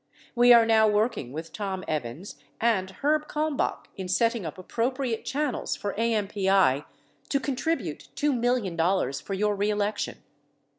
We 0.33 0.51
are 0.51 0.65
now 0.65 0.87
working 0.87 1.31
with 1.31 1.53
Tom 1.53 1.83
Evans 1.87 2.37
and 2.59 2.89
Herb 2.89 3.27
Kalmbach 3.27 3.85
in 3.95 4.07
setting 4.07 4.47
up 4.47 4.57
appropriate 4.57 5.25
channels 5.25 5.75
for 5.75 5.93
AMPI 5.93 6.85
to 7.29 7.39
contribute 7.39 8.09
$2 8.15 8.35
million 8.35 8.75
for 9.13 9.35
your 9.35 9.55
reelec 9.55 9.97
tion. 9.99 10.17